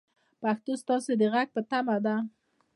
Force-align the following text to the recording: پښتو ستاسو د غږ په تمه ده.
پښتو 0.41 0.71
ستاسو 0.83 1.11
د 1.19 1.23
غږ 1.33 1.47
په 1.55 1.61
تمه 1.69 1.97
ده. 2.05 2.15